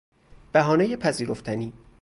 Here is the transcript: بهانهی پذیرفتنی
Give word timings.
بهانهی 0.53 0.95
پذیرفتنی 0.97 1.73